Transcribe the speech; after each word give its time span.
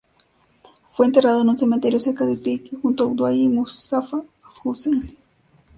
Fue 0.93 1.05
enterrado 1.05 1.43
en 1.43 1.49
un 1.49 1.59
cementerio 1.59 1.99
cerca 1.99 2.25
de 2.25 2.35
Tikrit 2.35 2.81
junto 2.81 3.03
a 3.03 3.05
Uday 3.05 3.43
y 3.43 3.47
Mustapha 3.47 4.23
Hussein. 4.63 5.15